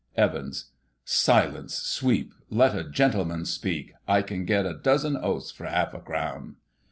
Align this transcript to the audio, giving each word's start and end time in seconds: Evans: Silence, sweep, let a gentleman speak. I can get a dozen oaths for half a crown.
Evans: 0.17 0.71
Silence, 1.05 1.75
sweep, 1.75 2.33
let 2.49 2.73
a 2.75 2.89
gentleman 2.89 3.45
speak. 3.45 3.93
I 4.07 4.23
can 4.23 4.45
get 4.45 4.65
a 4.65 4.73
dozen 4.73 5.15
oaths 5.15 5.51
for 5.51 5.65
half 5.67 5.93
a 5.93 5.99
crown. 5.99 6.55